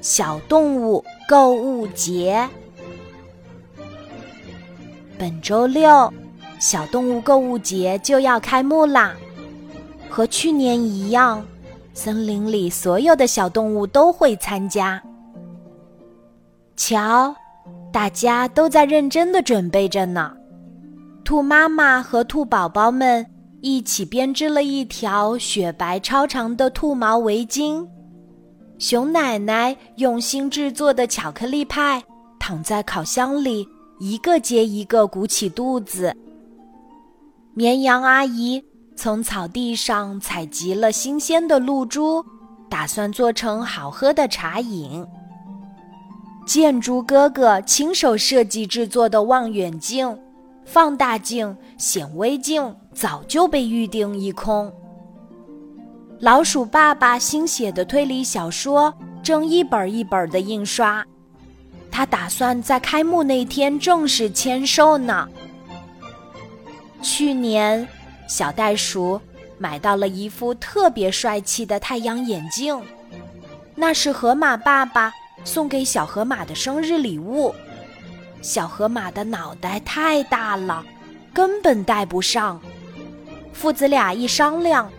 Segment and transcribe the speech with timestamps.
[0.00, 2.48] 小动物购物节。
[5.18, 6.12] 本周六，
[6.60, 9.14] 小动物购物节就要开幕啦！
[10.08, 11.44] 和去年一样，
[11.92, 15.02] 森林里所有的小动物都会参加。
[16.76, 17.34] 瞧，
[17.92, 20.32] 大家都在认真的准备着呢。
[21.24, 23.26] 兔妈妈和兔宝宝们
[23.60, 27.86] 一起编织了一条雪白超长的兔毛围巾。
[28.78, 32.02] 熊奶奶用心制作的巧克力派
[32.38, 36.16] 躺在烤箱里，一个接一个鼓起肚子。
[37.54, 38.62] 绵羊阿姨
[38.94, 42.24] 从草地上采集了新鲜的露珠，
[42.70, 45.04] 打算做成好喝的茶饮。
[46.46, 50.16] 建筑哥哥亲手设计制作的望远镜、
[50.64, 54.72] 放大镜、显微镜早就被预定一空。
[56.20, 61.06] 老鼠爸爸新写的推理小说正一本一本的印刷，
[61.92, 65.28] 他打算在开幕那天正式签售呢。
[67.00, 67.86] 去年，
[68.26, 69.20] 小袋鼠
[69.58, 72.76] 买到了一副特别帅气的太阳眼镜，
[73.76, 75.12] 那是河马爸爸
[75.44, 77.54] 送给小河马的生日礼物。
[78.42, 80.84] 小河马的脑袋太大了，
[81.32, 82.60] 根本戴不上。
[83.52, 84.90] 父子俩一商量。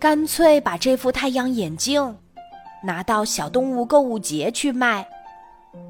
[0.00, 2.16] 干脆把这副太阳眼镜
[2.82, 5.06] 拿到小动物购物节去卖。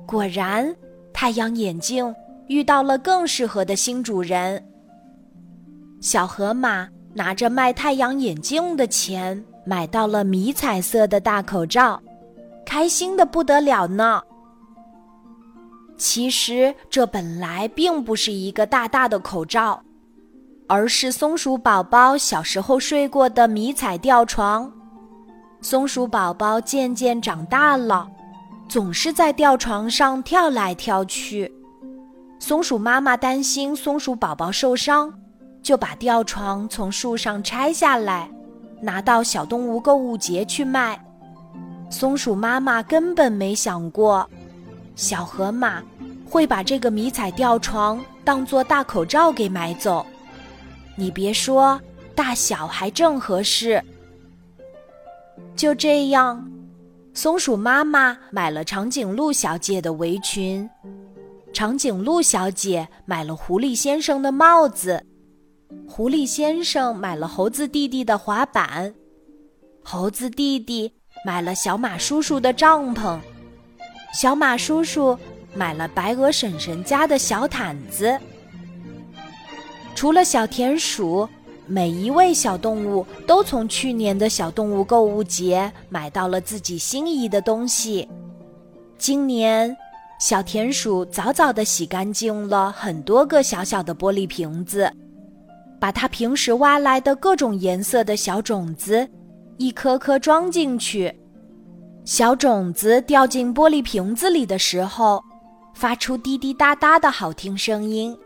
[0.04, 0.74] 果然，
[1.12, 2.12] 太阳眼镜
[2.48, 4.60] 遇到了更适合的新主人。
[6.00, 12.02] 小河马拿着卖太阳眼镜的钱，买到了迷彩色的大口罩，
[12.66, 14.20] 开心的不得了呢。
[15.96, 19.80] 其实，这本来并不是一个大大的口罩。
[20.70, 24.72] 而是松鼠宝宝小时候睡过的迷彩吊床。
[25.60, 28.08] 松鼠宝宝渐渐长大了，
[28.68, 31.52] 总是在吊床上跳来跳去。
[32.38, 35.12] 松鼠妈妈担心松鼠宝宝受伤，
[35.60, 38.30] 就把吊床从树上拆下来，
[38.80, 41.04] 拿到小动物购物节去卖。
[41.90, 44.24] 松鼠妈妈根本没想过，
[44.94, 45.82] 小河马
[46.24, 50.06] 会把这个迷彩吊床当做大口罩给买走。
[51.00, 51.80] 你别说，
[52.14, 53.82] 大小还正合适。
[55.56, 56.46] 就这样，
[57.14, 60.68] 松鼠妈妈买了长颈鹿小姐的围裙，
[61.54, 65.02] 长颈鹿小姐买了狐狸先生的帽子，
[65.88, 68.94] 狐狸先生买了猴子弟弟的滑板，
[69.82, 70.92] 猴子弟弟
[71.24, 73.18] 买了小马叔叔的帐篷，
[74.12, 75.18] 小马叔叔
[75.54, 78.20] 买了白鹅婶婶家的小毯子。
[80.00, 81.28] 除了小田鼠，
[81.66, 88.08] 每一位小动物都从去年的小动物购物节买到了自己心仪的东西。
[88.96, 89.76] 今年，
[90.18, 94.90] 小田鼠早早地洗干净了很多个小小的玻璃瓶子，
[95.78, 99.06] 把它平时挖来的各种颜色的小种子
[99.58, 101.14] 一颗颗装进去。
[102.06, 105.22] 小种子掉进玻璃瓶子里的时候，
[105.74, 108.16] 发出滴滴答答的好听声音。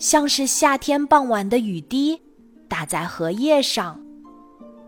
[0.00, 2.18] 像是夏天傍晚的雨滴，
[2.66, 4.00] 打在荷叶上，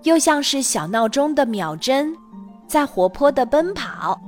[0.05, 2.17] 又像是小闹钟的秒针，
[2.67, 4.19] 在活泼的奔跑。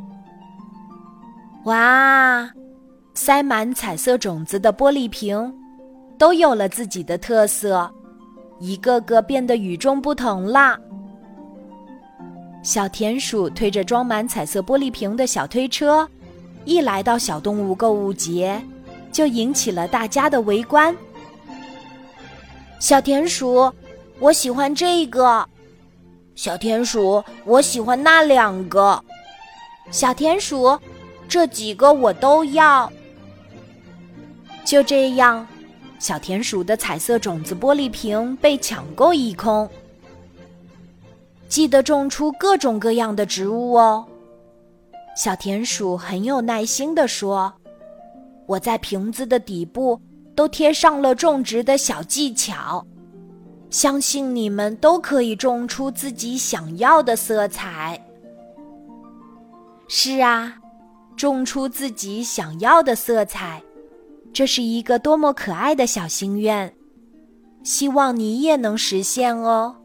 [1.65, 2.47] 哇，
[3.15, 5.55] 塞满彩色种子的玻璃瓶，
[6.19, 7.91] 都有了自己的特色，
[8.61, 10.79] 一个个变得与众不同啦。
[12.63, 16.07] 小田鼠推着装满彩色玻璃瓶的小推车，
[16.67, 18.63] 一来到小动物购物节。
[19.15, 20.95] 就引起了大家的围观。
[22.81, 23.73] 小田鼠，
[24.19, 25.47] 我喜欢这个；
[26.35, 29.01] 小田鼠，我喜欢那两个；
[29.93, 30.77] 小田鼠，
[31.29, 32.93] 这几个我都要。
[34.65, 35.47] 就这样，
[36.01, 39.71] 小田鼠的彩色种子玻璃瓶被抢购一空。
[41.49, 44.05] 记得种出各种各样的植物哦。
[45.17, 47.55] 小田鼠很有耐心地说。
[48.47, 50.01] 我在瓶子的底部
[50.35, 52.87] 都贴上了种植的小技巧，
[53.71, 58.01] 相信你们都可以种出自己想要的色彩。
[59.89, 60.57] 是啊，
[61.17, 63.63] 种出自己想要的色彩，
[64.33, 66.75] 这是一个多么可爱的小心愿，
[67.63, 69.77] 希望你也能实现哦。